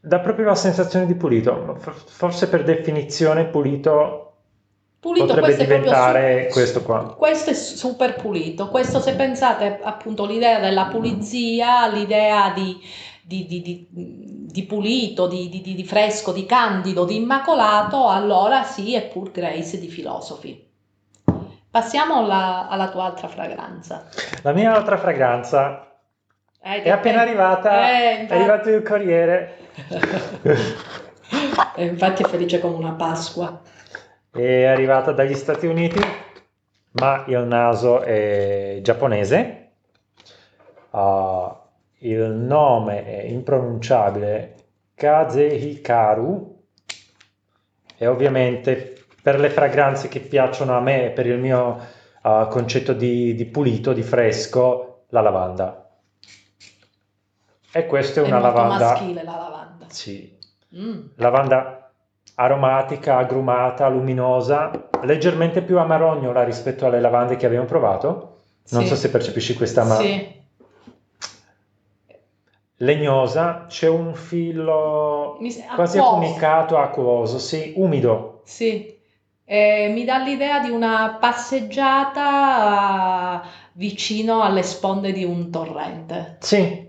dà 0.00 0.20
proprio 0.20 0.46
la 0.46 0.54
sensazione 0.54 1.06
di 1.06 1.14
pulito. 1.14 1.78
Forse 2.06 2.48
per 2.48 2.62
definizione 2.62 3.46
pulito, 3.46 4.34
pulito 5.00 5.26
potrebbe 5.26 5.56
diventare 5.56 6.46
su- 6.48 6.52
questo 6.54 6.82
qua. 6.82 7.14
Questo 7.16 7.50
è 7.50 7.54
super 7.54 8.14
pulito. 8.14 8.68
Questo 8.68 9.00
se 9.00 9.14
pensate 9.14 9.78
appunto 9.82 10.24
l'idea 10.26 10.58
della 10.58 10.86
pulizia, 10.86 11.86
l'idea 11.88 12.52
di, 12.54 12.78
di, 13.22 13.46
di, 13.46 13.60
di 13.62 14.45
pulito, 14.64 15.26
di, 15.26 15.84
fresco, 15.86 16.32
di 16.32 16.46
candido, 16.46 17.04
di 17.04 17.16
immacolato, 17.16 18.08
allora 18.08 18.62
sì, 18.62 18.94
è 18.94 19.06
pur 19.06 19.30
grace 19.30 19.78
di 19.78 19.88
filosofi. 19.88 20.64
Passiamo 21.70 22.16
alla, 22.16 22.68
alla 22.68 22.88
tua 22.88 23.04
altra 23.04 23.28
fragranza. 23.28 24.08
La 24.42 24.52
mia 24.52 24.74
altra 24.74 24.96
fragranza 24.96 25.98
eh, 26.62 26.82
è 26.82 26.90
appena 26.90 27.20
arrivata, 27.20 27.90
eh, 27.90 28.26
è 28.26 28.34
arrivato 28.34 28.70
il 28.70 28.82
corriere. 28.82 29.58
e 31.76 31.84
infatti 31.84 32.22
è 32.22 32.26
felice 32.26 32.60
come 32.60 32.76
una 32.76 32.92
Pasqua. 32.92 33.60
È 34.30 34.64
arrivata 34.64 35.12
dagli 35.12 35.34
Stati 35.34 35.66
Uniti, 35.66 36.00
ma 36.92 37.24
il 37.26 37.44
naso 37.44 38.00
è 38.00 38.78
giapponese. 38.82 39.70
Uh, 40.90 41.64
il 42.08 42.30
nome 42.30 43.04
è 43.04 43.22
impronunciabile 43.24 44.54
Kazehikaru 44.94 46.64
e 47.98 48.06
ovviamente 48.06 49.04
per 49.20 49.40
le 49.40 49.50
fragranze 49.50 50.08
che 50.08 50.20
piacciono 50.20 50.76
a 50.76 50.80
me 50.80 51.06
e 51.06 51.10
per 51.10 51.26
il 51.26 51.38
mio 51.38 51.78
uh, 52.22 52.46
concetto 52.48 52.92
di, 52.92 53.34
di 53.34 53.44
pulito, 53.46 53.92
di 53.92 54.02
fresco, 54.02 55.04
la 55.08 55.20
lavanda. 55.20 55.90
E 57.72 57.86
questa 57.86 58.20
è 58.20 58.24
una 58.24 58.38
è 58.38 58.40
lavanda. 58.40 58.84
maschile 58.90 59.24
la 59.24 59.36
lavanda. 59.36 59.86
Sì. 59.88 60.38
Mm. 60.76 61.00
Lavanda 61.16 61.90
aromatica, 62.36 63.16
agrumata, 63.16 63.88
luminosa, 63.88 64.88
leggermente 65.02 65.62
più 65.62 65.78
amarognola 65.78 66.44
rispetto 66.44 66.86
alle 66.86 67.00
lavande 67.00 67.36
che 67.36 67.46
abbiamo 67.46 67.66
provato. 67.66 68.42
Non 68.70 68.82
sì. 68.82 68.88
so 68.88 68.94
se 68.94 69.10
percepisci 69.10 69.54
questa 69.54 69.84
ma... 69.84 69.96
Sì. 69.96 70.35
Legnosa, 72.78 73.64
c'è 73.68 73.88
un 73.88 74.14
filo 74.14 75.38
quasi 75.74 75.98
affumicato, 75.98 76.76
acquoso, 76.76 77.38
sì, 77.38 77.72
umido. 77.76 78.42
Sì, 78.44 78.94
eh, 79.44 79.88
mi 79.92 80.04
dà 80.04 80.18
l'idea 80.18 80.60
di 80.60 80.68
una 80.70 81.16
passeggiata 81.18 83.42
vicino 83.72 84.42
alle 84.42 84.62
sponde 84.62 85.12
di 85.12 85.24
un 85.24 85.50
torrente. 85.50 86.36
Sì, 86.40 86.86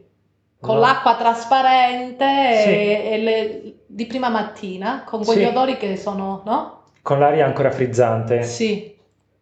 con 0.60 0.75
no. 0.75 0.82
l'acqua 0.82 1.15
trasparente 1.15 2.62
sì. 2.63 2.70
e, 2.70 3.10
e 3.12 3.17
le, 3.20 3.74
di 3.86 4.06
prima 4.06 4.27
mattina, 4.29 5.03
con 5.06 5.24
quegli 5.24 5.41
sì. 5.41 5.46
odori 5.46 5.77
che 5.77 5.96
sono, 5.96 6.41
no? 6.46 6.84
Con 7.01 7.20
l'aria 7.20 7.46
ancora 7.46 7.72
frizzante. 7.72 8.44
Sì, 8.44 8.94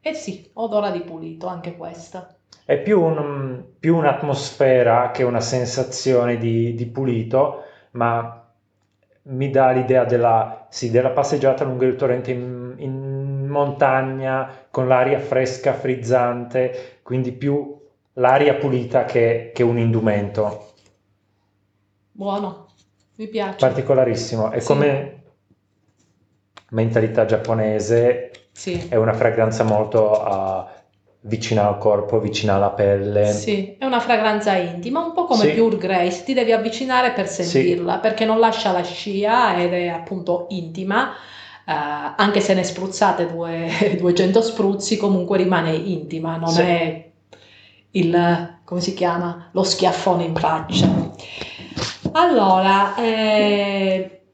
eh 0.01 0.13
sì, 0.13 0.47
odora 0.53 0.91
di 0.91 0.99
pulito 0.99 1.47
anche 1.47 1.75
questa. 1.75 2.34
È 2.63 2.79
più, 2.81 3.01
un, 3.01 3.63
più 3.79 3.95
un'atmosfera 3.95 5.11
che 5.11 5.23
una 5.23 5.41
sensazione 5.41 6.37
di, 6.37 6.73
di, 6.73 6.85
pulito, 6.87 7.63
ma 7.91 8.47
mi 9.23 9.49
dà 9.49 9.71
l'idea 9.71 10.05
della, 10.05 10.67
sì, 10.69 10.89
della 10.89 11.09
passeggiata 11.09 11.63
lungo 11.63 11.85
il 11.85 11.95
torrente 11.95 12.31
in, 12.31 12.75
in 12.77 13.47
montagna, 13.47 14.65
con 14.71 14.87
l'aria 14.87 15.19
fresca, 15.19 15.73
frizzante, 15.73 16.99
quindi 17.03 17.31
più 17.31 17.79
l'aria 18.13 18.55
pulita 18.55 19.05
che, 19.05 19.51
che 19.53 19.63
un 19.63 19.77
indumento. 19.77 20.73
Buono, 22.11 22.67
mi 23.15 23.27
piace. 23.27 23.57
Particolarissimo. 23.57 24.51
E 24.51 24.59
sì. 24.59 24.67
come 24.67 25.23
mentalità 26.69 27.25
giapponese 27.25 28.31
sì. 28.51 28.87
è 28.89 28.95
una 28.95 29.13
fragranza 29.13 29.63
molto 29.63 30.11
uh, 30.11 30.74
vicina 31.25 31.67
al 31.67 31.77
corpo, 31.77 32.19
vicina 32.19 32.55
alla 32.55 32.69
pelle. 32.69 33.31
Sì, 33.31 33.75
è 33.77 33.85
una 33.85 33.99
fragranza 33.99 34.55
intima, 34.55 35.03
un 35.03 35.13
po' 35.13 35.25
come 35.25 35.45
sì. 35.45 35.51
Pure 35.51 35.77
Grace, 35.77 36.23
ti 36.23 36.33
devi 36.33 36.51
avvicinare 36.51 37.11
per 37.11 37.27
sentirla, 37.27 37.95
sì. 37.95 37.99
perché 37.99 38.25
non 38.25 38.39
lascia 38.39 38.71
la 38.71 38.83
scia 38.83 39.57
ed 39.57 39.73
è 39.73 39.87
appunto 39.87 40.45
intima. 40.49 41.13
Uh, 41.67 42.13
anche 42.15 42.41
se 42.41 42.53
ne 42.53 42.63
spruzzate 42.63 43.25
due, 43.25 43.69
200 43.97 44.41
spruzzi, 44.41 44.97
comunque 44.97 45.37
rimane 45.37 45.71
intima, 45.71 46.37
non 46.37 46.49
sì. 46.49 46.61
è 46.61 47.09
il, 47.91 48.57
come 48.63 48.81
si 48.81 48.93
chiama, 48.93 49.49
lo 49.51 49.63
schiaffone 49.63 50.23
in 50.25 50.35
faccia. 50.35 50.87
Allora, 52.11 52.95
eh, 52.95 54.24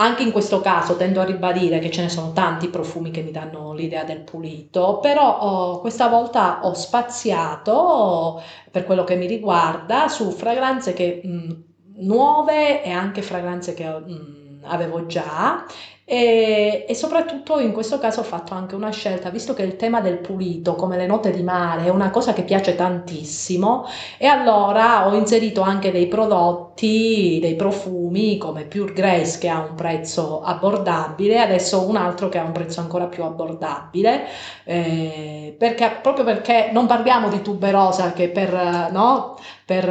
anche 0.00 0.22
in 0.22 0.30
questo 0.32 0.60
caso 0.60 0.96
tendo 0.96 1.20
a 1.20 1.24
ribadire 1.24 1.78
che 1.80 1.90
ce 1.90 2.02
ne 2.02 2.08
sono 2.08 2.32
tanti 2.32 2.68
profumi 2.68 3.10
che 3.10 3.22
mi 3.22 3.32
danno 3.32 3.72
l'idea 3.72 4.04
del 4.04 4.20
pulito, 4.22 4.98
però 5.00 5.38
oh, 5.40 5.80
questa 5.80 6.08
volta 6.08 6.60
ho 6.64 6.72
spaziato 6.74 8.40
per 8.70 8.84
quello 8.84 9.02
che 9.04 9.16
mi 9.16 9.26
riguarda 9.26 10.08
su 10.08 10.30
fragranze 10.30 10.92
che, 10.92 11.20
mh, 11.24 11.64
nuove 12.04 12.82
e 12.84 12.90
anche 12.90 13.22
fragranze 13.22 13.74
che 13.74 13.88
mh, 13.88 14.47
avevo 14.62 15.06
già 15.06 15.64
e, 16.10 16.86
e, 16.88 16.94
soprattutto 16.94 17.60
in 17.60 17.70
questo 17.70 17.98
caso 17.98 18.20
ho 18.20 18.22
fatto 18.22 18.54
anche 18.54 18.74
una 18.74 18.88
scelta, 18.88 19.28
visto 19.28 19.52
che 19.52 19.60
il 19.62 19.76
tema 19.76 20.00
del 20.00 20.20
pulito, 20.20 20.74
come 20.74 20.96
le 20.96 21.06
note 21.06 21.30
di 21.30 21.42
mare, 21.42 21.84
è 21.84 21.90
una 21.90 22.08
cosa 22.08 22.32
che 22.32 22.44
piace 22.44 22.74
tantissimo, 22.74 23.84
e 24.16 24.24
allora 24.24 25.06
ho 25.06 25.14
inserito 25.14 25.60
anche 25.60 25.92
dei 25.92 26.06
prodotti, 26.06 27.38
dei 27.42 27.54
profumi 27.56 28.38
come 28.38 28.64
Pure 28.64 28.94
Grace 28.94 29.38
che 29.38 29.50
ha 29.50 29.60
un 29.60 29.74
prezzo 29.74 30.40
abbordabile, 30.40 31.40
adesso 31.40 31.86
un 31.86 31.96
altro 31.96 32.30
che 32.30 32.38
ha 32.38 32.44
un 32.44 32.52
prezzo 32.52 32.80
ancora 32.80 33.04
più 33.04 33.22
abbordabile, 33.24 34.28
eh, 34.64 35.54
perché, 35.58 35.98
proprio 36.00 36.24
perché 36.24 36.70
non 36.72 36.86
parliamo 36.86 37.28
di 37.28 37.42
tuberosa 37.42 38.14
che 38.14 38.30
per, 38.30 38.88
no, 38.92 39.36
per 39.66 39.86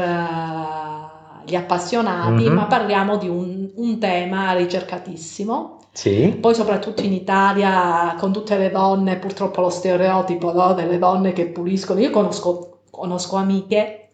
gli 1.48 1.56
appassionati, 1.56 2.44
mm-hmm. 2.44 2.54
ma 2.54 2.66
parliamo 2.66 3.18
di 3.18 3.30
un, 3.30 3.70
un 3.76 3.98
tema 4.00 4.54
ricercatissimo 4.54 5.78
sì. 5.98 6.38
Poi 6.40 6.54
soprattutto 6.54 7.02
in 7.02 7.12
Italia 7.12 8.14
con 8.20 8.32
tutte 8.32 8.56
le 8.56 8.70
donne, 8.70 9.18
purtroppo 9.18 9.62
lo 9.62 9.72
stereotipo 9.72 10.54
no? 10.54 10.76
delle 10.76 11.00
donne 11.00 11.34
che 11.34 11.48
puliscono. 11.48 12.00
Io 12.00 12.12
conosco, 12.12 12.82
conosco 12.92 13.36
amiche 13.36 14.10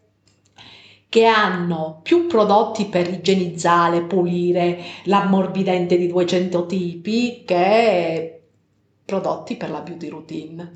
che 1.10 1.26
hanno 1.26 2.00
più 2.02 2.26
prodotti 2.26 2.86
per 2.86 3.06
igienizzare, 3.12 4.00
pulire, 4.00 4.78
l'ammorbidente 5.04 5.98
di 5.98 6.06
200 6.06 6.64
tipi 6.64 7.42
che 7.44 8.40
prodotti 9.04 9.56
per 9.56 9.68
la 9.68 9.80
beauty 9.80 10.08
routine. 10.08 10.70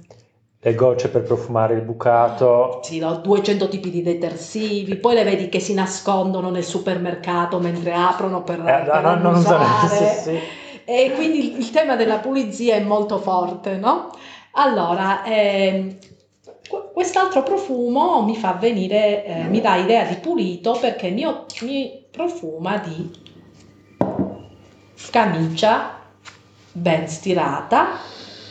Le 0.61 0.75
gocce 0.75 1.09
per 1.09 1.23
profumare 1.23 1.75
il 1.75 1.83
bucato. 1.83 2.81
Sì, 2.83 3.01
ho 3.01 3.17
200 3.17 3.69
tipi 3.69 3.91
di 3.91 4.03
detersivi, 4.03 4.97
poi 4.97 5.15
le 5.15 5.25
vedi 5.25 5.49
che 5.49 5.61
si 5.61 5.73
nascondono 5.75 6.51
nel 6.51 6.65
supermercato 6.65 7.59
mentre 7.61 7.95
aprono 7.95 8.43
per, 8.43 8.59
Eh, 8.61 8.83
per 8.91 9.03
no, 9.03 9.15
non 9.17 9.35
usare. 9.37 9.89
sì, 9.89 10.31
sì. 10.31 10.39
E 10.85 11.13
quindi 11.15 11.53
il, 11.53 11.59
il 11.59 11.71
tema 11.71 11.97
della 11.97 12.19
pulizia 12.19 12.75
è 12.75 12.81
molto 12.81 13.19
forte, 13.19 13.77
no? 13.77 14.11
Allora, 14.53 15.23
qu- 16.69 16.93
quest'altro 16.93 17.43
profumo 17.43 18.23
mi 18.23 18.37
fa 18.37 18.53
venire, 18.55 19.25
eh, 19.25 19.45
mi 19.45 19.61
dà 19.61 19.77
idea 19.77 20.05
di 20.05 20.17
pulito 20.17 20.77
perché 20.81 21.11
mi, 21.11 21.25
mi 21.63 22.05
profuma 22.11 22.79
di 22.79 23.11
camicia 25.11 25.97
ben 26.73 27.09
stirata, 27.09 27.99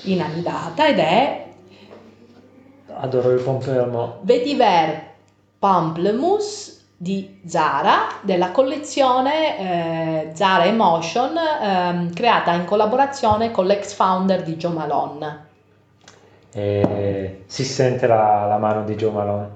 inamidata 0.03 0.87
ed 0.87 0.99
è 0.99 1.46
Adoro 2.99 3.31
il 3.31 3.41
pompelmo. 3.43 4.17
Vetiver 4.21 5.13
Pamplemousse 5.59 6.75
di 6.97 7.39
Zara 7.45 8.07
della 8.21 8.51
collezione 8.51 10.29
eh, 10.29 10.35
Zara 10.35 10.65
Emotion 10.65 11.35
ehm, 11.37 12.13
creata 12.13 12.53
in 12.53 12.65
collaborazione 12.65 13.51
con 13.51 13.65
l'ex 13.65 13.93
founder 13.93 14.43
di 14.43 14.55
Joe 14.55 14.73
Malone. 14.73 15.45
E 16.51 17.43
si 17.45 17.63
sente 17.63 18.07
la, 18.07 18.45
la 18.47 18.57
mano 18.57 18.83
di 18.83 18.95
Joe 18.95 19.11
Malone. 19.11 19.49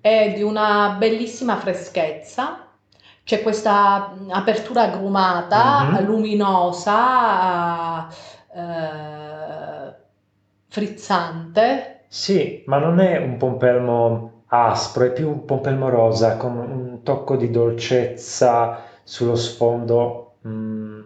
È 0.00 0.32
di 0.34 0.42
una 0.42 0.96
bellissima 0.98 1.56
freschezza, 1.56 2.66
c'è 3.24 3.40
questa 3.42 4.14
mh, 4.18 4.30
apertura 4.30 4.82
agrumata, 4.82 5.84
Mhm. 5.92 6.04
luminosa, 6.04 8.08
eh, 8.52 9.31
frizzante. 10.72 12.04
Sì, 12.08 12.62
ma 12.66 12.78
non 12.78 12.98
è 13.00 13.18
un 13.18 13.36
pompelmo 13.36 14.44
aspro, 14.46 15.04
è 15.04 15.12
più 15.12 15.28
un 15.28 15.44
pompelmo 15.44 15.88
rosa 15.90 16.36
con 16.36 16.56
un 16.56 17.02
tocco 17.02 17.36
di 17.36 17.50
dolcezza 17.50 18.82
sullo 19.04 19.34
sfondo 19.34 20.36
mm, 20.46 21.00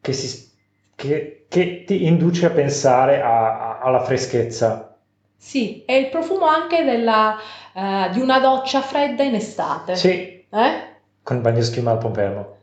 che, 0.00 0.12
si- 0.12 0.50
che- 0.94 1.46
che 1.48 1.84
ti 1.86 2.06
induce 2.06 2.46
a 2.46 2.50
pensare 2.50 3.20
a- 3.22 3.78
a- 3.78 3.78
alla 3.80 4.00
freschezza. 4.04 4.96
Sì, 5.36 5.82
è 5.84 5.92
il 5.94 6.08
profumo 6.08 6.46
anche 6.46 6.84
della, 6.84 7.36
eh, 7.74 8.10
di 8.12 8.20
una 8.20 8.38
doccia 8.38 8.80
fredda 8.80 9.22
in 9.24 9.34
estate. 9.34 9.96
Sì, 9.96 10.40
Eh? 10.54 10.90
con 11.22 11.36
il 11.36 11.42
bagnoschiuma 11.42 11.92
al 11.92 11.98
pompelmo. 11.98 12.56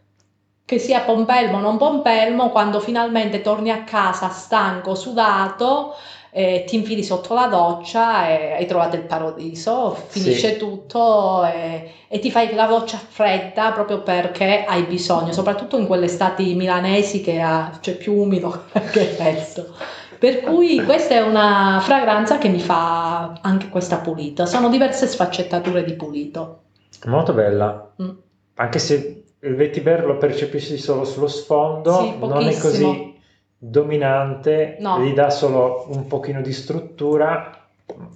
Che 0.69 0.77
sia 0.77 0.99
pompelmo 0.99 1.57
o 1.57 1.61
non 1.61 1.77
pompelmo, 1.77 2.49
quando 2.51 2.79
finalmente 2.79 3.41
torni 3.41 3.71
a 3.71 3.81
casa 3.85 4.29
stanco, 4.29 4.93
sudato, 4.93 5.95
eh, 6.29 6.63
ti 6.67 6.75
infili 6.75 7.03
sotto 7.03 7.33
la 7.33 7.47
doccia 7.47 8.27
e 8.29 8.51
hai 8.53 8.67
trovato 8.67 8.95
il 8.95 9.01
paradiso, 9.01 9.97
finisce 10.09 10.51
Sì. 10.51 10.57
tutto 10.59 11.43
e, 11.43 11.91
e 12.07 12.19
ti 12.19 12.29
fai 12.29 12.53
la 12.53 12.67
doccia 12.67 12.97
fredda 12.99 13.71
proprio 13.71 14.03
perché 14.03 14.63
hai 14.67 14.83
bisogno, 14.83 15.31
soprattutto 15.31 15.75
in 15.75 15.87
quelle 15.87 16.05
estati 16.05 16.53
milanesi 16.53 17.21
che 17.21 17.39
ha- 17.41 17.71
c'è 17.81 17.93
più 17.95 18.13
umido 18.13 18.65
che 18.91 19.05
fresco. 19.05 19.73
Per 20.19 20.41
cui 20.41 20.83
questa 20.83 21.15
è 21.15 21.21
una 21.23 21.79
fragranza 21.81 22.37
che 22.37 22.49
mi 22.49 22.59
fa 22.59 23.39
anche 23.41 23.69
questa 23.69 23.97
pulita. 23.97 24.45
Sono 24.45 24.69
diverse 24.69 25.07
sfaccettature 25.07 25.83
di 25.83 25.93
pulito. 25.95 26.59
Molto 27.05 27.33
bella, 27.33 27.89
Mm. 27.99 28.09
anche 28.53 28.77
se 28.77 29.18
il 29.41 29.55
vetiver 29.55 30.05
lo 30.05 30.17
percepisci 30.17 30.77
solo 30.77 31.03
sullo 31.05 31.27
sfondo, 31.27 31.93
Sì, 32.01 32.17
non 32.19 32.47
è 32.47 32.57
così 32.57 33.17
dominante, 33.57 34.77
No. 34.79 34.99
gli 34.99 35.13
dà 35.13 35.29
solo 35.29 35.85
un 35.89 36.07
pochino 36.07 36.41
di 36.41 36.53
struttura, 36.53 37.67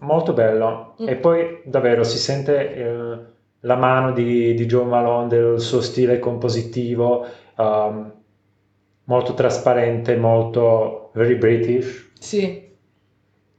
molto 0.01 0.33
bello. 0.33 0.95
Mm. 1.01 1.07
E 1.09 1.15
poi 1.15 1.61
davvero 1.65 2.03
si 2.03 2.17
sente 2.17 2.75
eh, 2.75 3.17
la 3.61 3.75
mano 3.75 4.11
di, 4.11 4.53
di 4.53 4.65
Joe 4.65 4.85
Malone, 4.85 5.27
del 5.27 5.59
suo 5.59 5.81
stile 5.81 6.19
compositivo, 6.19 7.25
um, 7.57 8.11
molto 9.05 9.33
trasparente, 9.33 10.15
molto 10.15 11.09
very 11.13 11.35
British, 11.35 12.11
Sì, 12.19 12.71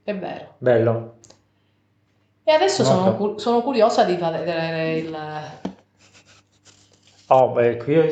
è 0.03 0.15
vero. 0.17 0.55
bello. 0.59 1.13
E 2.47 2.53
adesso 2.53 2.85
sono, 2.85 3.39
sono 3.39 3.63
curiosa 3.63 4.05
di 4.05 4.17
vedere 4.17 4.97
il... 4.99 5.17
Oh, 7.29 7.53
beh, 7.53 7.77
qui 7.79 7.97
ho, 7.99 8.07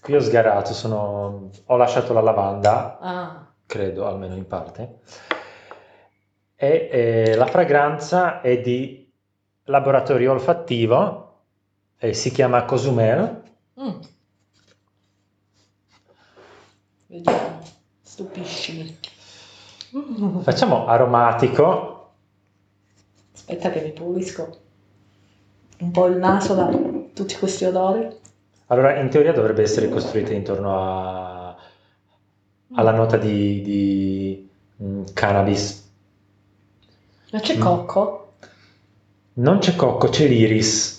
qui 0.00 0.14
ho 0.16 0.20
sgarato, 0.20 0.72
sono- 0.72 1.50
ho 1.64 1.76
lasciato 1.76 2.12
la 2.12 2.20
lavanda. 2.20 2.98
Ah, 3.00 3.52
credo 3.66 4.06
almeno 4.06 4.34
in 4.34 4.46
parte. 4.46 4.98
E 6.56 6.88
eh, 6.90 7.34
la 7.36 7.46
fragranza 7.46 8.40
è 8.40 8.60
di 8.60 9.12
laboratorio 9.64 10.32
olfattivo 10.32 11.42
e 11.98 12.12
si 12.14 12.30
chiama 12.30 12.64
Cozumel. 12.64 13.42
mm. 13.80 14.00
Vediamo, 17.08 17.60
stupiscimi. 18.02 18.98
Mm. 19.96 20.40
Facciamo 20.40 20.86
aromatico. 20.86 22.14
Aspetta 23.32 23.70
che 23.70 23.82
mi 23.82 23.92
pulisco 23.92 24.58
un 25.78 25.90
po' 25.90 26.06
il 26.06 26.16
naso 26.16 26.54
da 26.54 26.68
tutti 27.14 27.36
questi 27.36 27.64
odori. 27.64 28.24
Allora, 28.66 28.96
in 28.98 29.08
teoria 29.10 29.32
dovrebbe 29.32 29.62
essere 29.62 29.88
costruita 29.88 30.32
intorno 30.32 30.76
a- 30.76 31.56
alla 32.74 32.90
nota 32.90 33.16
di, 33.16 33.62
di, 33.62 34.50
mm, 34.82 35.02
cannabis. 35.14 35.88
Ma 37.32 37.38
c'è 37.38 37.56
Mm. 37.56 37.60
cocco? 37.60 38.32
Non 39.34 39.58
c'è 39.58 39.76
cocco, 39.76 40.08
c'è 40.08 40.26
l'iris. 40.26 40.94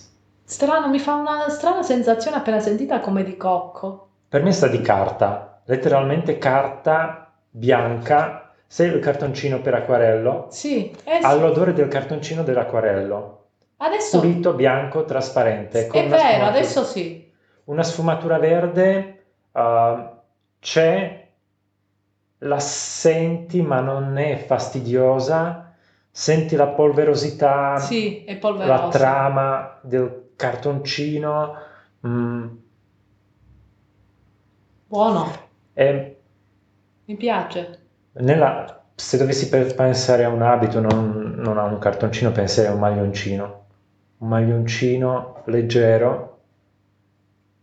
Strano, 0.45 0.88
mi 0.88 0.99
fa 0.99 1.15
una 1.15 1.49
strana 1.49 1.84
sensazione 1.84 2.38
appena 2.38 2.60
sentita 2.60 3.01
come 3.01 3.23
di 3.23 3.36
cocco. 3.36 4.08
Per 4.30 4.43
me 4.43 4.51
sta 4.53 4.67
di 4.67 4.80
carta, 4.80 5.62
letteralmente 5.65 6.38
carta 6.38 7.34
bianca. 7.49 8.51
Sai 8.65 8.88
il 8.88 8.99
cartoncino 8.99 9.60
per 9.62 9.73
acquarello? 9.73 10.47
Sì, 10.51 10.89
eh 11.03 11.19
sì. 11.19 11.25
Ha 11.25 11.34
l'odore 11.36 11.73
del 11.73 11.88
cartoncino 11.88 12.43
dell'acquarello. 12.43 13.34
adesso 13.77 14.19
pulito, 14.19 14.53
bianco, 14.53 15.03
trasparente. 15.06 15.88
è 15.88 16.08
vero, 16.08 16.45
adesso 16.45 16.84
sì. 16.84 17.27
Una 17.67 17.84
sfumatura 17.84 18.38
verde 18.39 19.25
uh, 19.51 20.10
c'è, 20.60 21.27
la 22.39 22.60
senti 22.60 23.62
ma 23.62 23.82
non 23.82 24.17
è 24.17 24.38
fastidiosa, 24.38 25.73
senti 26.10 26.56
la 26.56 26.67
polverosità, 26.67 27.77
Sì, 27.77 28.23
è 28.23 28.39
la 28.41 28.88
trama 28.89 29.80
del 29.82 30.30
cartoncino. 30.38 31.56
mm, 32.08 32.47
Buono, 34.88 35.30
e 35.73 36.17
mi 37.06 37.15
piace. 37.17 37.80
nella- 38.13 38.82
se 38.95 39.17
dovessi 39.17 39.49
pe- 39.49 39.73
pensare 39.73 40.23
a 40.23 40.30
un 40.30 40.41
abito, 40.41 40.80
non, 40.80 41.34
non 41.38 41.58
a 41.58 41.63
un 41.63 41.77
cartoncino, 41.80 42.32
penserei 42.32 42.71
a 42.71 42.73
un 42.73 42.80
maglioncino. 42.80 43.65
Un 44.19 44.27
maglioncino 44.30 45.43
leggero 45.47 46.37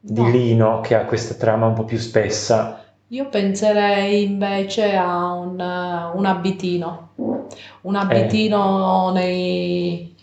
di 0.07 0.21
No. 0.21 0.29
lino 0.29 0.81
che 0.83 0.95
ha 0.95 1.05
questa 1.07 1.33
trama 1.35 1.67
un 1.67 1.73
po' 1.73 1.85
più 1.85 1.97
spessa. 1.97 2.85
Io 3.09 3.29
penserei 3.31 4.25
invece 4.25 4.95
a 4.97 5.33
un, 5.33 5.59
eh, 5.59 6.11
un 6.15 6.27
abitino, 6.27 7.11
un 7.83 7.95
abitino 7.97 9.11
nei... 9.13 10.15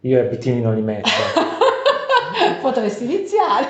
Io 0.00 0.18
i 0.18 0.20
abitini 0.20 0.60
non 0.60 0.74
li 0.74 0.82
metto. 0.82 1.08
Potresti 2.60 3.04
iniziare. 3.04 3.68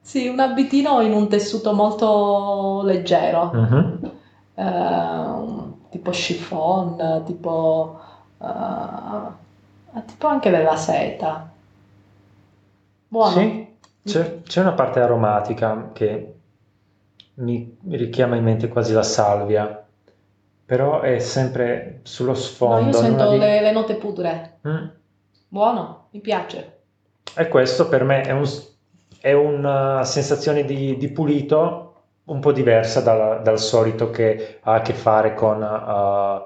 Sì, 0.00 0.28
un 0.28 0.38
abitino 0.38 1.00
in 1.00 1.12
un 1.12 1.28
tessuto 1.28 1.72
molto 1.72 2.82
leggero, 2.84 3.50
Mhm. 3.52 4.10
eh, 4.54 5.72
tipo 5.90 6.10
chiffon, 6.10 7.22
tipo, 7.24 7.98
eh, 9.96 10.04
tipo 10.06 10.26
anche 10.26 10.50
della 10.50 10.76
seta. 10.76 11.50
Buono. 13.08 13.30
Sì, 13.30 13.76
c'è, 14.04 14.42
c'è 14.42 14.60
una 14.60 14.72
parte 14.72 15.00
aromatica 15.00 15.90
che 15.92 16.34
mi 17.34 17.76
richiama 17.90 18.36
in 18.36 18.44
mente 18.44 18.68
quasi 18.68 18.92
la 18.92 19.02
salvia, 19.02 19.84
però 20.64 21.00
è 21.00 21.18
sempre 21.18 22.00
sullo 22.02 22.30
No, 22.30 22.36
sfondo. 22.36 22.86
io 22.86 22.92
sento 22.92 23.30
di- 23.30 23.38
le, 23.38 23.60
le 23.60 23.70
note 23.72 23.94
pudre. 23.96 24.58
Mm. 24.66 24.86
Buono, 25.48 26.06
mi 26.10 26.20
piace. 26.20 26.78
E 27.36 27.48
questo 27.48 27.88
per 27.88 28.04
me 28.04 28.22
è, 28.22 28.32
un- 28.32 28.48
è 29.20 29.32
una 29.32 30.04
sensazione 30.04 30.64
di, 30.64 30.96
di 30.96 31.08
pulito 31.10 31.80
un 32.24 32.40
po' 32.40 32.52
diversa 32.52 33.00
dal, 33.00 33.42
dal 33.42 33.58
solito 33.58 34.10
che 34.10 34.58
ha 34.62 34.74
a 34.74 34.80
che 34.80 34.94
fare 34.94 35.34
con 35.34 35.62
eh, 35.62 36.44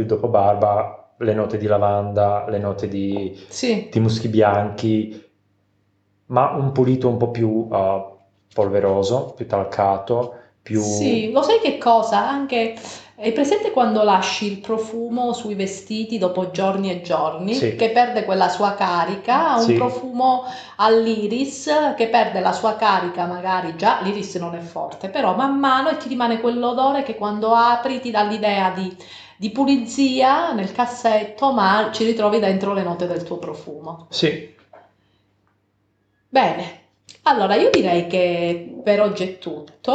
il 0.00 0.06
dopobarba, 0.06 0.99
le 1.20 1.34
note 1.34 1.56
di 1.58 1.66
lavanda, 1.66 2.46
le 2.48 2.58
note 2.58 2.88
di, 2.88 3.38
Sì, 3.48 3.88
di 3.90 4.00
muschi 4.00 4.28
bianchi, 4.28 5.28
ma 6.26 6.50
un 6.52 6.72
pulito 6.72 7.08
un 7.08 7.16
po' 7.16 7.30
più 7.30 7.48
uh, 7.48 8.16
polveroso, 8.54 9.32
più 9.36 9.46
talcato, 9.46 10.34
più... 10.62 10.80
Sì, 10.80 11.30
lo 11.32 11.42
sai 11.42 11.58
che 11.60 11.78
cosa? 11.78 12.26
Anche 12.28 12.76
hai 13.16 13.32
presente 13.32 13.70
quando 13.70 14.02
lasci 14.02 14.46
il 14.50 14.60
profumo 14.60 15.34
sui 15.34 15.54
vestiti 15.54 16.16
dopo 16.16 16.50
giorni 16.50 16.90
e 16.90 17.02
giorni, 17.02 17.52
Sì. 17.54 17.74
che 17.76 17.90
perde 17.90 18.24
quella 18.24 18.48
sua 18.48 18.72
carica? 18.74 19.56
Un 19.56 19.60
Sì. 19.60 19.72
profumo 19.74 20.44
all'iris 20.76 21.68
che 21.96 22.08
perde 22.08 22.40
la 22.40 22.52
sua 22.52 22.76
carica, 22.76 23.26
magari 23.26 23.76
già 23.76 24.00
l'iris 24.02 24.36
non 24.36 24.54
è 24.54 24.60
forte, 24.60 25.10
però 25.10 25.34
man 25.36 25.58
mano 25.58 25.90
e 25.90 25.96
ti 25.98 26.08
rimane 26.08 26.40
quell'odore 26.40 27.02
che 27.02 27.14
quando 27.14 27.52
apri 27.52 28.00
ti 28.00 28.10
dà 28.10 28.22
l'idea 28.22 28.70
di, 28.70 28.96
di 29.40 29.48
pulizia 29.48 30.52
nel 30.52 30.70
cassetto, 30.70 31.50
ma 31.54 31.88
ci 31.94 32.04
ritrovi 32.04 32.38
dentro 32.40 32.74
le 32.74 32.82
note 32.82 33.06
del 33.06 33.22
tuo 33.22 33.38
profumo. 33.38 34.06
Sì, 34.10 34.54
Bene, 36.28 36.88
allora 37.22 37.54
io 37.54 37.70
direi 37.70 38.06
che 38.06 38.80
per 38.84 39.00
oggi 39.00 39.24
è 39.24 39.38
tutto. 39.38 39.92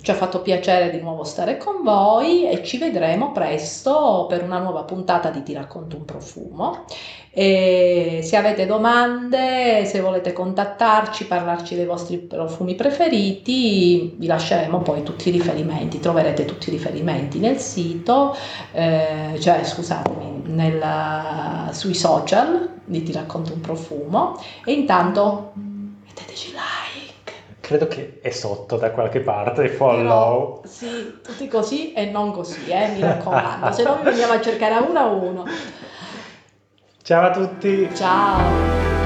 Ci 0.00 0.10
ha 0.10 0.14
fatto 0.14 0.42
piacere 0.42 0.90
di 0.90 1.00
nuovo 1.00 1.24
stare 1.24 1.56
con 1.56 1.82
voi 1.82 2.48
e 2.48 2.62
ci 2.64 2.78
vedremo 2.78 3.32
presto 3.32 4.26
per 4.28 4.42
una 4.42 4.58
nuova 4.58 4.84
puntata 4.84 5.30
di 5.30 5.42
Ti 5.42 5.52
racconto 5.52 5.96
un 5.96 6.04
profumo. 6.04 6.84
E 7.30 8.20
se 8.22 8.36
avete 8.36 8.66
domande, 8.66 9.84
se 9.84 10.00
volete 10.00 10.32
contattarci, 10.32 11.26
parlarci 11.26 11.74
dei 11.74 11.84
vostri 11.84 12.18
profumi 12.18 12.74
preferiti, 12.74 14.14
vi 14.16 14.26
lasceremo 14.26 14.80
poi 14.80 15.02
tutti 15.02 15.28
i 15.28 15.32
riferimenti, 15.32 16.00
troverete 16.00 16.44
tutti 16.44 16.68
i 16.68 16.72
riferimenti 16.72 17.38
nel 17.38 17.58
sito, 17.58 18.36
eh, 18.72 19.36
cioè 19.40 19.64
scusatemi, 19.64 20.42
nella- 20.46 21.70
sui 21.72 21.94
social 21.94 22.76
di 22.84 23.02
Ti 23.02 23.12
racconto 23.12 23.52
un 23.52 23.60
profumo. 23.60 24.40
E 24.64 24.72
intanto 24.72 25.52
metteteci 26.04 26.50
like. 26.50 26.97
Credo 27.68 27.86
che 27.86 28.18
è 28.22 28.30
sotto 28.30 28.76
da 28.78 28.92
qualche 28.92 29.20
parte, 29.20 29.64
Però, 29.64 29.76
follow. 29.76 30.62
sì, 30.64 31.18
tutti 31.22 31.46
così 31.48 31.92
e 31.92 32.06
non 32.06 32.32
così, 32.32 32.66
eh, 32.66 32.88
mi 32.94 33.02
raccomando. 33.02 33.72
Se 33.76 33.82
no 33.82 33.96
vi 33.96 34.04
veniamo 34.04 34.32
a 34.32 34.40
cercare 34.40 34.72
a 34.72 34.80
uno 34.80 34.98
a 34.98 35.06
uno. 35.08 35.44
Ciao 37.02 37.26
a 37.26 37.30
tutti! 37.30 37.90
Ciao. 37.94 38.97